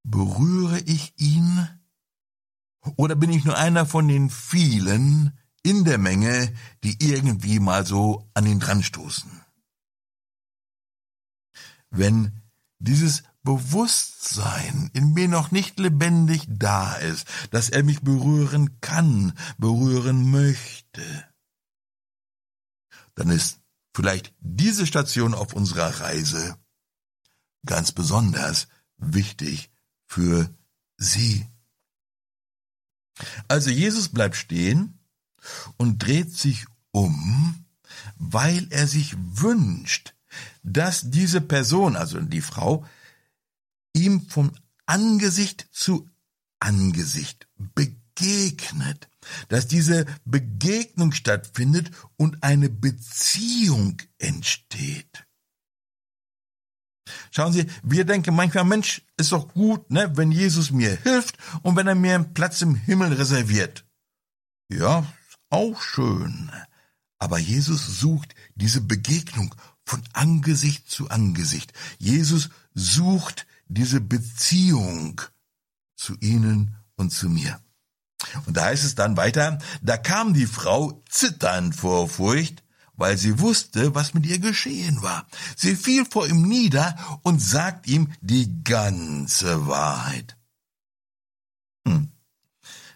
[0.03, 1.67] Berühre ich ihn?
[2.95, 8.29] Oder bin ich nur einer von den vielen, in der Menge, die irgendwie mal so
[8.33, 9.38] an ihn dran stoßen.
[11.89, 12.41] Wenn
[12.79, 20.29] dieses Bewusstsein in mir noch nicht lebendig da ist, dass er mich berühren kann, berühren
[20.29, 21.25] möchte,
[23.15, 23.59] dann ist
[23.93, 26.57] vielleicht diese Station auf unserer Reise
[27.65, 29.71] ganz besonders wichtig
[30.05, 30.53] für
[30.97, 31.47] Sie.
[33.47, 34.99] Also Jesus bleibt stehen
[35.77, 37.65] und dreht sich um,
[38.15, 40.15] weil er sich wünscht,
[40.63, 42.85] dass diese Person, also die Frau,
[43.93, 44.51] ihm von
[44.85, 46.09] Angesicht zu
[46.59, 49.09] Angesicht begegnet,
[49.47, 55.25] dass diese Begegnung stattfindet und eine Beziehung entsteht.
[57.31, 61.75] Schauen Sie, wir denken manchmal, Mensch, ist doch gut, ne, wenn Jesus mir hilft und
[61.75, 63.85] wenn er mir einen Platz im Himmel reserviert.
[64.71, 65.05] Ja,
[65.49, 66.51] auch schön.
[67.17, 69.53] Aber Jesus sucht diese Begegnung
[69.89, 71.73] von Angesicht zu Angesicht.
[71.97, 75.19] Jesus sucht diese Beziehung
[75.95, 77.59] zu ihnen und zu mir.
[78.45, 83.39] Und da heißt es dann weiter, da kam die Frau zitternd vor Furcht, weil sie
[83.39, 85.25] wusste, was mit ihr geschehen war.
[85.55, 90.37] Sie fiel vor ihm nieder und sagt ihm die ganze Wahrheit.
[91.87, 92.11] Hm.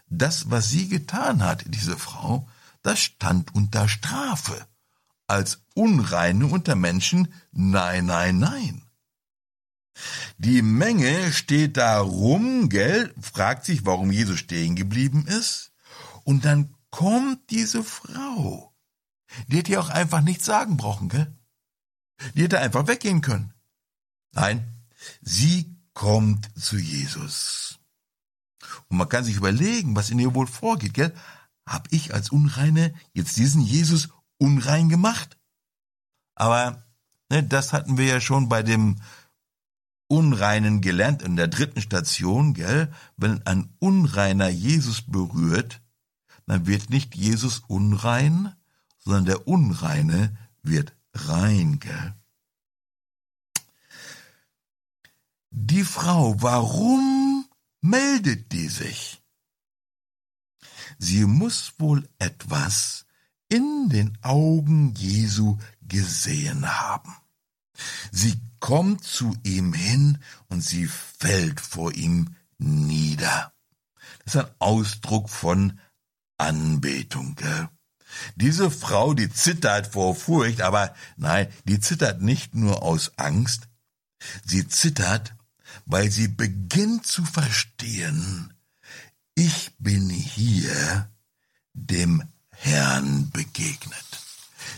[0.10, 2.48] Das, was sie getan hat, diese Frau,
[2.84, 4.68] das stand unter Strafe
[5.28, 8.84] als Unreine unter Menschen, nein, nein, nein.
[10.38, 15.72] Die Menge steht da rum, gell, fragt sich, warum Jesus stehen geblieben ist.
[16.24, 18.74] Und dann kommt diese Frau.
[19.48, 21.36] Die hätte ja auch einfach nichts sagen brauchen, gell?
[22.36, 23.54] Die hätte einfach weggehen können.
[24.32, 24.68] Nein,
[25.22, 27.80] sie kommt zu Jesus.
[28.88, 31.14] Und man kann sich überlegen, was in ihr wohl vorgeht, gell?
[31.68, 34.10] Hab ich als Unreine jetzt diesen Jesus
[34.44, 35.38] unrein gemacht.
[36.36, 36.84] Aber
[37.30, 38.98] ne, das hatten wir ja schon bei dem
[40.08, 42.94] Unreinen gelernt in der dritten Station, gell?
[43.16, 45.82] Wenn ein Unreiner Jesus berührt,
[46.46, 48.54] dann wird nicht Jesus unrein,
[49.00, 52.14] sondern der Unreine wird rein, gell?
[55.52, 57.48] Die Frau, warum
[57.80, 59.24] meldet die sich?
[60.98, 63.06] Sie muss wohl etwas
[63.54, 67.16] in den Augen Jesu gesehen haben.
[68.12, 70.18] Sie kommt zu ihm hin
[70.50, 73.54] und sie fällt vor ihm nieder.
[74.26, 75.80] Das ist ein Ausdruck von
[76.38, 77.36] Anbetung.
[77.36, 77.70] Gell?
[78.36, 83.68] Diese Frau, die zittert vor Furcht, aber nein, die zittert nicht nur aus Angst,
[84.46, 85.36] sie zittert,
[85.86, 88.54] weil sie beginnt zu verstehen,
[89.36, 91.12] ich bin hier
[91.74, 92.24] dem
[92.64, 94.06] Herrn begegnet.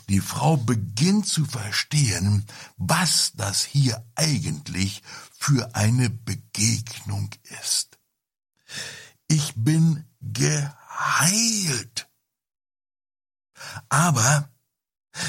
[0.10, 2.46] Die Frau beginnt zu verstehen,
[2.78, 5.04] was das hier eigentlich
[5.38, 7.30] für eine Begegnung
[7.62, 8.00] ist.
[9.28, 12.08] Ich bin geheilt.
[13.90, 14.50] Aber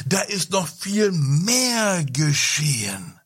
[0.07, 3.21] da ist noch viel mehr geschehen.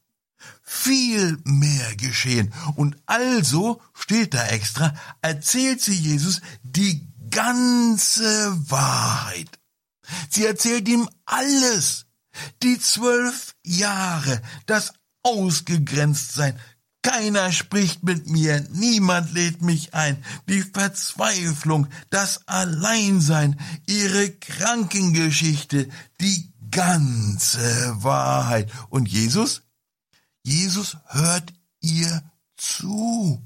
[0.62, 2.52] Viel mehr geschehen.
[2.74, 9.58] Und also, steht da extra, erzählt sie Jesus die ganze Wahrheit.
[10.28, 12.06] Sie erzählt ihm alles.
[12.62, 16.58] Die zwölf Jahre, das Ausgegrenztsein,
[17.02, 25.88] keiner spricht mit mir, niemand lädt mich ein, die Verzweiflung, das Alleinsein, ihre Krankengeschichte,
[26.20, 28.70] die ganze Wahrheit.
[28.90, 29.62] Und Jesus?
[30.42, 32.22] Jesus hört ihr
[32.56, 33.42] zu.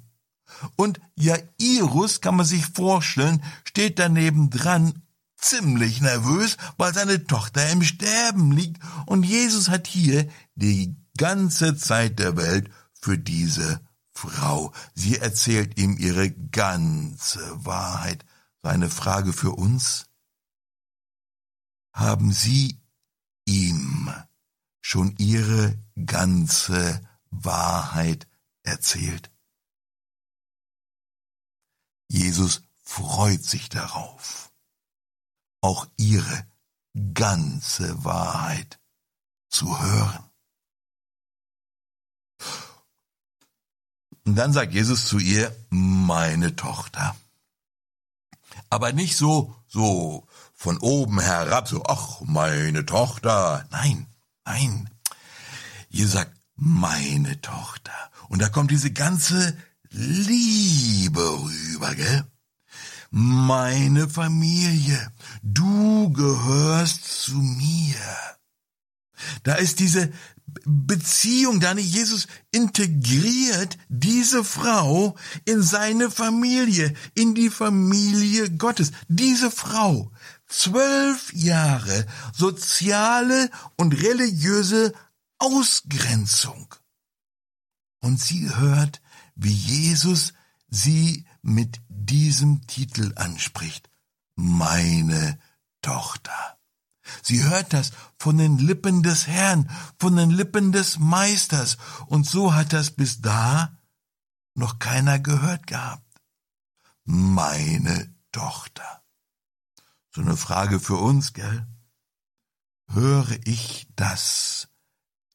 [0.77, 5.03] Und Jairus, kann man sich vorstellen, steht daneben dran,
[5.37, 8.83] ziemlich nervös, weil seine Tochter im Sterben liegt.
[9.07, 14.73] Und Jesus hat hier die ganze Zeit der Welt für diese Frau.
[14.95, 18.25] Sie erzählt ihm ihre ganze Wahrheit.
[18.63, 20.07] Seine Frage für uns.
[21.93, 22.81] Haben Sie
[23.45, 24.13] ihm
[24.81, 28.27] schon Ihre ganze Wahrheit
[28.63, 29.31] erzählt?
[32.09, 34.53] Jesus freut sich darauf,
[35.61, 36.47] auch ihre
[37.15, 38.79] ganze Wahrheit
[39.49, 40.25] zu hören.
[44.27, 47.15] Und dann sagt Jesus zu ihr, meine Tochter.
[48.71, 53.67] Aber nicht so, so von oben herab, so, ach, meine Tochter.
[53.71, 54.07] Nein,
[54.45, 54.91] nein.
[55.91, 57.93] Jesus sagt, meine Tochter.
[58.29, 59.57] Und da kommt diese ganze
[59.97, 62.25] Liebe rüber, gell?
[63.17, 65.13] meine Familie,
[65.45, 67.95] du gehörst zu mir.
[69.45, 70.13] Da ist diese
[70.67, 78.91] Beziehung, da nicht Jesus integriert diese Frau in seine Familie, in die Familie Gottes.
[79.07, 80.11] Diese Frau,
[80.49, 84.93] zwölf Jahre soziale und religiöse
[85.39, 86.75] Ausgrenzung.
[88.01, 89.01] Und sie hört,
[89.35, 90.33] wie Jesus
[90.69, 93.91] sie mit diesem Titel anspricht.
[94.37, 95.39] Meine
[95.83, 96.59] Tochter.
[97.23, 101.77] Sie hört das von den Lippen des Herrn, von den Lippen des Meisters,
[102.07, 103.77] und so hat das bis da
[104.55, 106.03] noch keiner gehört gehabt.
[107.05, 109.03] Meine Tochter.
[110.11, 111.67] So eine Frage für uns, gell?
[112.89, 114.69] Höre ich das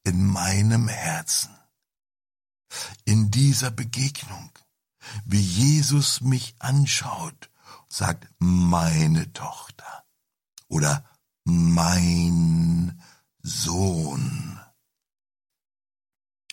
[0.04, 1.59] in meinem Herzen?
[3.04, 4.50] In dieser Begegnung,
[5.24, 7.50] wie Jesus mich anschaut,
[7.88, 10.04] sagt meine Tochter
[10.68, 11.04] oder
[11.44, 13.00] mein
[13.42, 14.60] Sohn.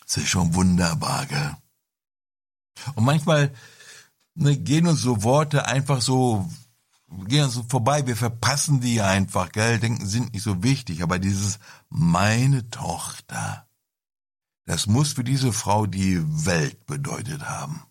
[0.01, 1.55] Das ist schon wunderbar, gell?
[2.95, 3.53] Und manchmal
[4.35, 6.49] ne, gehen uns so Worte einfach so,
[7.27, 11.19] gehen uns so vorbei, wir verpassen die einfach, gell, denken, sind nicht so wichtig, aber
[11.19, 11.59] dieses
[11.89, 13.66] meine Tochter,
[14.67, 17.81] das muss für diese Frau die Welt bedeutet haben.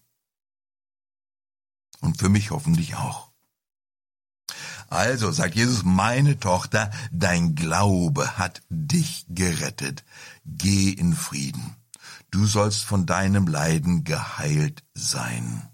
[2.01, 3.33] Und für mich hoffentlich auch.
[4.89, 10.05] Also sagt Jesus, meine Tochter, dein Glaube hat dich gerettet.
[10.45, 11.77] Geh in Frieden.
[12.31, 15.69] Du sollst von deinem Leiden geheilt sein.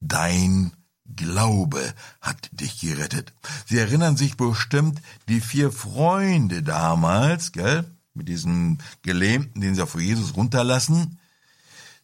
[0.00, 0.72] Dein
[1.06, 3.32] Glaube hat dich gerettet.
[3.66, 10.00] Sie erinnern sich bestimmt, die vier Freunde damals, gell, mit diesem Gelähmten, den sie vor
[10.00, 11.18] Jesus runterlassen,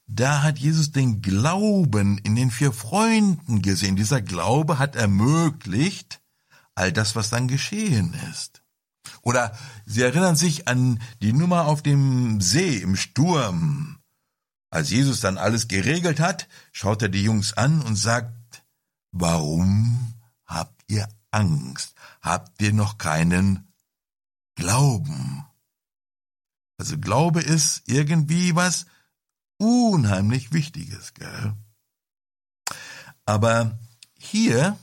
[0.07, 3.95] da hat Jesus den Glauben in den vier Freunden gesehen.
[3.95, 6.21] Dieser Glaube hat ermöglicht
[6.75, 8.63] all das, was dann geschehen ist.
[9.23, 9.57] Oder
[9.87, 13.99] Sie erinnern sich an die Nummer auf dem See im Sturm.
[14.71, 18.65] Als Jesus dann alles geregelt hat, schaut er die Jungs an und sagt,
[19.13, 21.95] warum habt ihr Angst?
[22.21, 23.69] Habt ihr noch keinen
[24.55, 25.45] Glauben?
[26.81, 28.87] Also Glaube ist irgendwie was,
[29.59, 31.53] unheimlich Wichtiges, gell?
[33.27, 33.79] Aber
[34.19, 34.79] hier,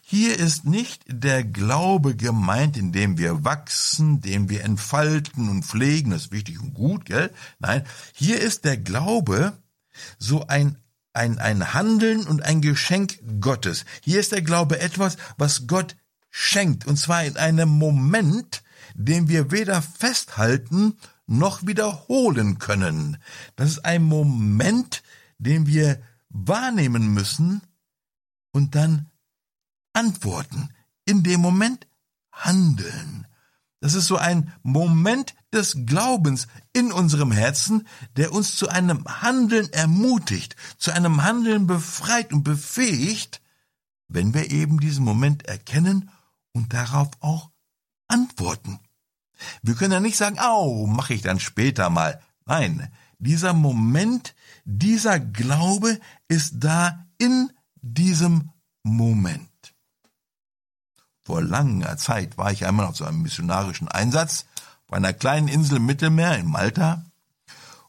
[0.00, 6.12] hier ist nicht der Glaube gemeint, in dem wir wachsen, den wir entfalten und pflegen,
[6.12, 7.34] das ist wichtig und gut, gell?
[7.58, 7.84] Nein,
[8.14, 9.52] hier ist der Glaube
[10.18, 10.78] so ein
[11.12, 13.84] ein, ein Handeln und ein Geschenk Gottes.
[14.00, 15.96] Hier ist der Glaube etwas, was Gott
[16.30, 18.62] schenkt, und zwar in einem Moment,
[18.98, 23.18] den wir weder festhalten noch wiederholen können.
[23.54, 25.04] Das ist ein Moment,
[25.38, 27.62] den wir wahrnehmen müssen
[28.50, 29.06] und dann
[29.92, 30.70] antworten.
[31.04, 31.86] In dem Moment
[32.32, 33.26] handeln.
[33.80, 37.86] Das ist so ein Moment des Glaubens in unserem Herzen,
[38.16, 43.40] der uns zu einem Handeln ermutigt, zu einem Handeln befreit und befähigt,
[44.08, 46.10] wenn wir eben diesen Moment erkennen
[46.52, 47.50] und darauf auch
[48.08, 48.80] antworten.
[49.62, 52.20] Wir können ja nicht sagen, au, mache ich dann später mal.
[52.46, 54.34] Nein, dieser Moment,
[54.64, 57.50] dieser Glaube ist da in
[57.82, 58.50] diesem
[58.82, 59.48] Moment.
[61.20, 64.46] Vor langer Zeit war ich einmal auf so einem missionarischen Einsatz
[64.86, 67.04] bei einer kleinen Insel im Mittelmeer in Malta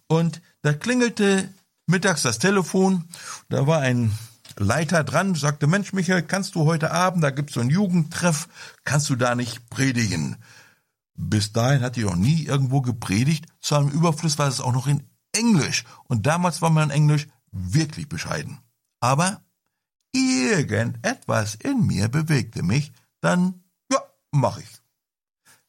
[0.07, 1.53] und da klingelte
[1.85, 3.05] mittags das Telefon,
[3.47, 4.11] da war ein
[4.57, 8.49] Leiter dran, sagte, Mensch Michael, kannst du heute Abend, da gibt's so einen Jugendtreff,
[8.83, 10.37] kannst du da nicht predigen?
[11.21, 13.45] Bis dahin hat die noch nie irgendwo gepredigt.
[13.59, 15.03] Zu einem Überfluss war es auch noch in
[15.33, 15.83] Englisch.
[16.05, 18.59] Und damals war mein Englisch wirklich bescheiden.
[19.01, 19.43] Aber
[20.13, 23.99] irgendetwas in mir bewegte mich, dann, ja,
[24.31, 24.81] mach ich.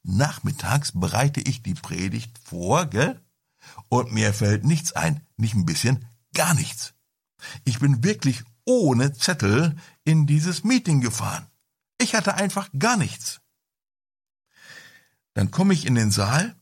[0.05, 3.20] Nachmittags bereite ich die Predigt vor, gell?
[3.88, 6.94] Und mir fällt nichts ein, nicht ein bisschen, gar nichts.
[7.64, 11.48] Ich bin wirklich ohne Zettel in dieses Meeting gefahren.
[12.01, 13.39] Ich hatte einfach gar nichts.
[15.35, 16.57] Dann komme ich in den Saal,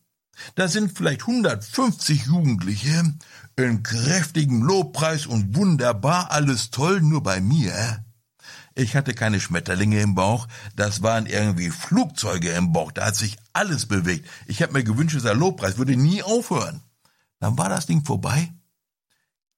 [0.55, 3.15] da sind vielleicht 150 Jugendliche
[3.57, 8.05] in kräftigem Lobpreis und wunderbar, alles toll, nur bei mir.
[8.75, 10.47] Ich hatte keine Schmetterlinge im Bauch,
[10.77, 14.29] das waren irgendwie Flugzeuge im Bauch, da hat sich alles bewegt.
[14.47, 16.83] Ich habe mir gewünscht, dieser Lobpreis würde nie aufhören.
[17.41, 18.53] Dann war das Ding vorbei,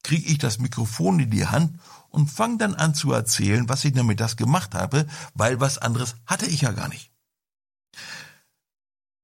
[0.03, 3.93] krieg ich das Mikrofon in die Hand und fang dann an zu erzählen, was ich
[3.93, 7.10] damit das gemacht habe, weil was anderes hatte ich ja gar nicht.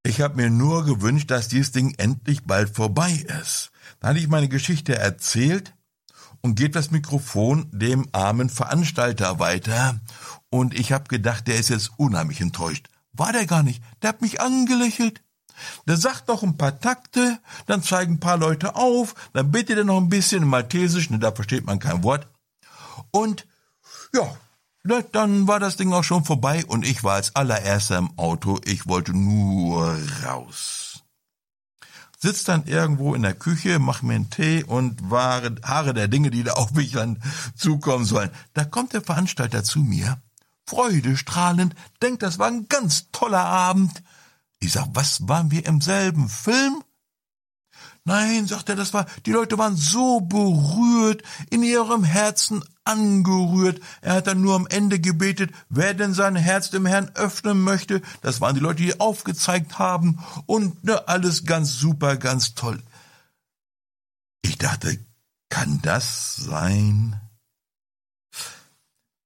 [0.06, 3.10] Ich habe mir nur gewünscht, dass dieses Ding endlich bald vorbei
[3.42, 3.72] ist.
[3.98, 5.74] Da hatte ich meine Geschichte erzählt
[6.42, 9.98] und geht das Mikrofon dem armen Veranstalter weiter.
[10.48, 12.88] Und ich habe gedacht, der ist jetzt unheimlich enttäuscht.
[13.14, 13.82] War der gar nicht.
[14.00, 15.24] Der hat mich angelächelt.
[15.88, 19.84] Der sagt noch ein paar Takte, dann zeigen ein paar Leute auf, dann betet er
[19.84, 22.28] noch ein bisschen in Maltesisch, ne, da versteht man kein Wort.
[23.10, 23.44] Und
[24.14, 24.36] ja,
[24.86, 28.60] ne, dann war das Ding auch schon vorbei und ich war als allererster im Auto.
[28.64, 31.02] Ich wollte nur raus.
[32.18, 36.30] Sitz dann irgendwo in der Küche, mach mir einen Tee und wahre, haare der Dinge,
[36.30, 37.22] die da auf mich dann
[37.54, 38.30] zukommen sollen.
[38.54, 40.18] Da kommt der Veranstalter zu mir,
[40.66, 44.02] freudestrahlend, denkt, das war ein ganz toller Abend.
[44.60, 46.82] Ich sag, was waren wir im selben Film?
[48.06, 53.80] Nein, sagt er, das war, die Leute waren so berührt, in ihrem Herzen angerührt.
[54.00, 58.00] Er hat dann nur am Ende gebetet, wer denn sein Herz dem Herrn öffnen möchte.
[58.22, 60.24] Das waren die Leute, die aufgezeigt haben.
[60.46, 62.82] Und ne, alles ganz super, ganz toll.
[64.42, 64.98] Ich dachte,
[65.50, 67.20] kann das sein?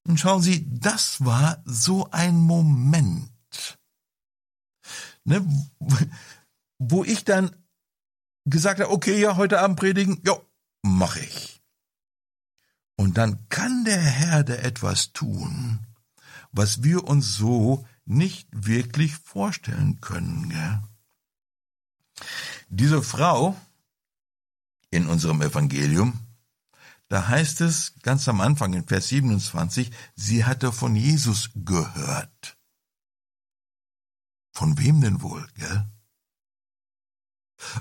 [0.09, 3.31] Und schauen Sie, das war so ein Moment
[5.25, 5.47] ne,
[6.79, 7.51] wo ich dann
[8.45, 10.35] gesagt habe, okay, ja, heute Abend predigen, ja,
[10.83, 11.63] mach ich.
[12.97, 15.81] Und dann kann der Herr da etwas tun,
[16.53, 20.51] was wir uns so nicht wirklich vorstellen können.
[20.51, 20.83] Gell?
[22.69, 23.57] Diese Frau
[24.91, 26.19] in unserem Evangelium,
[27.09, 32.59] da heißt es ganz am Anfang in Vers 27, sie hatte von Jesus gehört.
[34.53, 35.87] Von wem denn wohl, gell?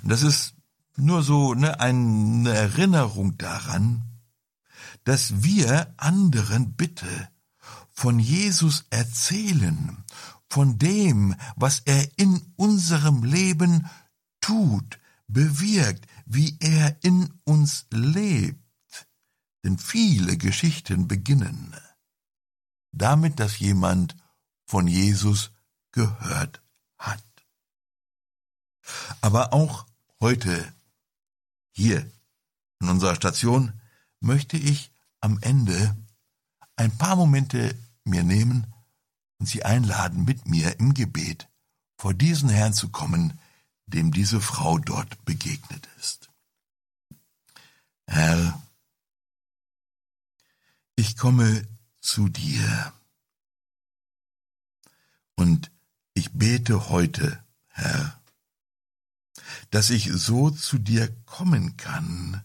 [0.03, 0.53] Und das ist
[0.95, 4.03] nur so ne, eine Erinnerung daran,
[5.03, 7.29] dass wir anderen bitte
[7.91, 10.03] von Jesus erzählen,
[10.49, 13.87] von dem, was er in unserem Leben
[14.41, 18.59] tut, bewirkt, wie er in uns lebt.
[19.63, 21.75] Denn viele Geschichten beginnen
[22.91, 24.15] damit, dass jemand
[24.65, 25.51] von Jesus
[25.91, 26.61] gehört
[26.97, 27.23] hat.
[29.21, 29.85] Aber auch
[30.19, 30.73] heute
[31.71, 32.09] hier
[32.79, 33.73] in unserer Station
[34.19, 35.95] möchte ich am Ende
[36.75, 38.73] ein paar Momente mir nehmen
[39.37, 41.47] und Sie einladen, mit mir im Gebet
[41.97, 43.39] vor diesen Herrn zu kommen,
[43.85, 46.29] dem diese Frau dort begegnet ist.
[48.07, 48.61] Herr,
[50.95, 51.67] ich komme
[52.01, 52.93] zu dir
[55.35, 55.71] und
[56.13, 58.18] ich bete heute, Herr,
[59.71, 62.43] dass ich so zu dir kommen kann,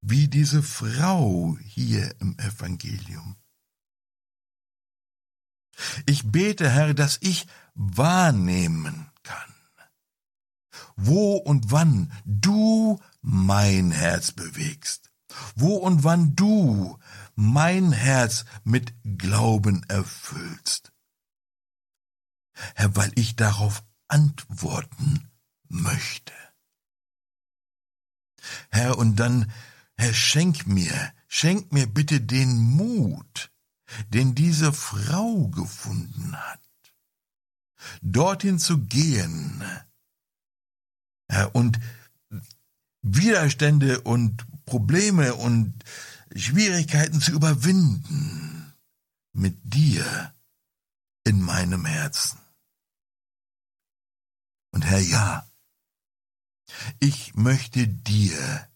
[0.00, 3.36] wie diese Frau hier im Evangelium.
[6.06, 9.54] Ich bete, Herr, dass ich wahrnehmen kann,
[10.96, 15.10] wo und wann du mein Herz bewegst,
[15.54, 16.98] wo und wann du
[17.34, 20.92] mein Herz mit Glauben erfüllst.
[22.74, 25.30] Herr, weil ich darauf antworten
[25.68, 26.32] möchte.
[28.70, 29.50] Herr, und dann,
[29.96, 33.50] Herr, schenk mir, schenk mir bitte den Mut,
[34.08, 36.60] den diese Frau gefunden hat,
[38.02, 39.64] dorthin zu gehen,
[41.28, 41.80] Herr, und
[43.02, 45.84] Widerstände und Probleme und
[46.34, 48.74] Schwierigkeiten zu überwinden
[49.32, 50.34] mit dir
[51.24, 52.38] in meinem Herzen.
[54.72, 55.45] Und Herr, ja,
[57.00, 58.68] ich möchte dir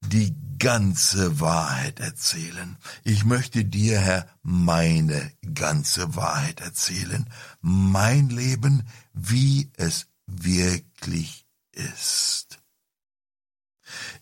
[0.00, 2.76] die ganze Wahrheit erzählen.
[3.04, 7.28] Ich möchte dir, Herr, meine ganze Wahrheit erzählen.
[7.60, 12.58] Mein Leben, wie es wirklich ist.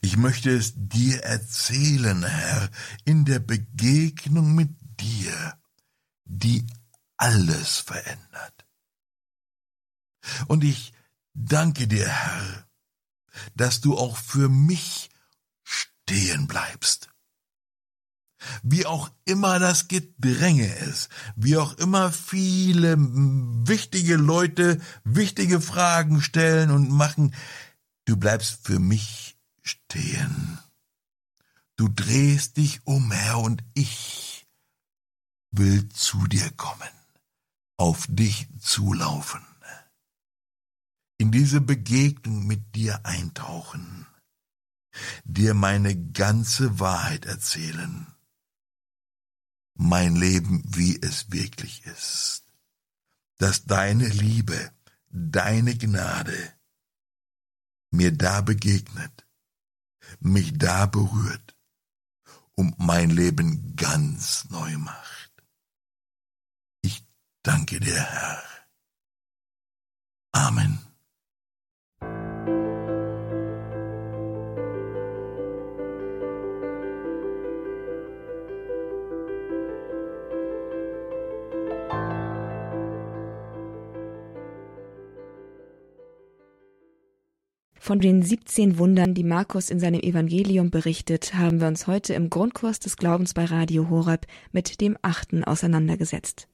[0.01, 2.71] Ich möchte es dir erzählen, Herr,
[3.05, 4.71] in der Begegnung mit
[5.01, 5.59] dir,
[6.25, 6.67] die
[7.17, 8.67] alles verändert.
[10.47, 10.93] Und ich
[11.35, 12.67] danke dir, Herr,
[13.55, 15.11] dass du auch für mich
[15.63, 17.09] stehen bleibst.
[18.63, 26.71] Wie auch immer das Gedränge ist, wie auch immer viele wichtige Leute wichtige Fragen stellen
[26.71, 27.35] und machen,
[28.07, 30.59] du bleibst für mich stehen.
[31.77, 34.47] Du drehst dich um, Herr, und ich
[35.51, 36.89] will zu dir kommen,
[37.77, 39.50] auf dich zulaufen
[41.21, 44.07] in diese Begegnung mit dir eintauchen,
[45.25, 48.07] dir meine ganze Wahrheit erzählen,
[49.75, 52.45] mein Leben, wie es wirklich ist,
[53.37, 54.73] dass deine Liebe,
[55.11, 56.55] deine Gnade
[57.91, 59.27] mir da begegnet,
[60.21, 61.55] mich da berührt
[62.55, 65.33] und mein Leben ganz neu macht.
[66.81, 67.05] Ich
[67.43, 68.43] danke dir, Herr.
[70.33, 70.90] Amen.
[87.91, 92.31] Von den 17 Wundern, die Markus in seinem Evangelium berichtet, haben wir uns heute im
[92.31, 96.47] Grundkurs des Glaubens bei Radio Horeb mit dem achten auseinandergesetzt.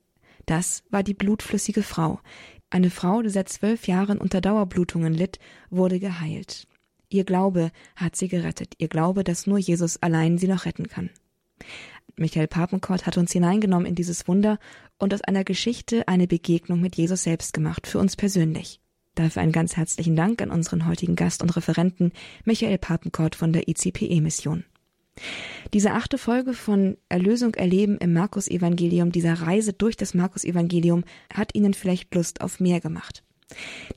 [0.46, 2.20] Das war die blutflüssige Frau.
[2.70, 6.66] Eine Frau, die seit zwölf Jahren unter Dauerblutungen litt, wurde geheilt.
[7.10, 11.10] Ihr Glaube hat sie gerettet, ihr Glaube, dass nur Jesus allein sie noch retten kann.
[12.16, 14.58] Michael Papenkort hat uns hineingenommen in dieses Wunder
[14.98, 18.80] und aus einer Geschichte eine Begegnung mit Jesus selbst gemacht, für uns persönlich.
[19.16, 22.12] Dafür einen ganz herzlichen Dank an unseren heutigen Gast und Referenten
[22.44, 24.64] Michael Papenkort von der ICPE-Mission.
[25.72, 31.72] Diese achte Folge von Erlösung erleben im Markus-Evangelium, dieser Reise durch das Markus-Evangelium, hat Ihnen
[31.72, 33.24] vielleicht Lust auf mehr gemacht.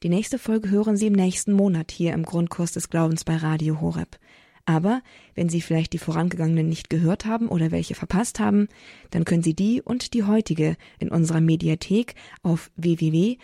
[0.03, 3.81] Die nächste Folge hören Sie im nächsten Monat hier im Grundkurs des Glaubens bei Radio
[3.81, 4.17] Horeb.
[4.65, 5.01] Aber
[5.35, 8.67] wenn Sie vielleicht die vorangegangenen nicht gehört haben oder welche verpasst haben,
[9.11, 13.37] dann können Sie die und die heutige in unserer Mediathek auf www.horab.org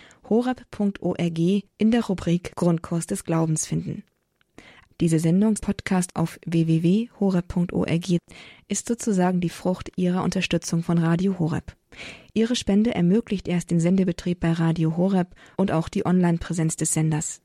[1.77, 4.03] in der Rubrik Grundkurs des Glaubens finden.
[5.01, 8.17] Diese Sendung Podcast auf www.horeb.org
[8.69, 11.75] ist sozusagen die Frucht Ihrer Unterstützung von Radio Horeb.
[12.33, 17.41] Ihre Spende ermöglicht erst den Sendebetrieb bei Radio Horeb und auch die Online-Präsenz des Senders.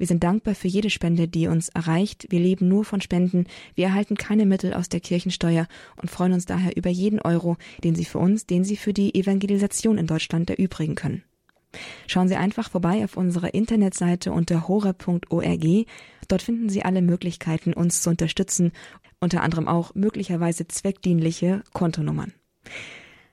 [0.00, 2.28] Wir sind dankbar für jede Spende, die uns erreicht.
[2.30, 3.44] Wir leben nur von Spenden.
[3.74, 5.66] Wir erhalten keine Mittel aus der Kirchensteuer
[6.00, 9.14] und freuen uns daher über jeden Euro, den Sie für uns, den Sie für die
[9.14, 11.22] Evangelisation in Deutschland erübrigen können.
[12.06, 15.66] Schauen Sie einfach vorbei auf unserer Internetseite unter hore.org.
[16.28, 18.72] Dort finden Sie alle Möglichkeiten, uns zu unterstützen,
[19.20, 22.32] unter anderem auch möglicherweise zweckdienliche Kontonummern.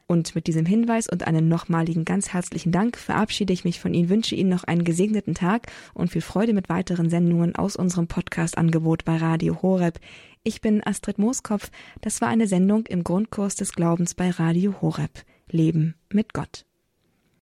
[0.09, 4.07] Und mit diesem Hinweis und einem nochmaligen ganz herzlichen Dank verabschiede ich mich von Ihnen,
[4.07, 9.03] wünsche Ihnen noch einen gesegneten Tag und viel Freude mit weiteren Sendungen aus unserem Podcast-Angebot
[9.03, 9.99] bei Radio Horeb.
[10.43, 11.71] Ich bin Astrid Mooskopf.
[11.99, 15.25] Das war eine Sendung im Grundkurs des Glaubens bei Radio Horeb.
[15.51, 16.65] Leben mit Gott.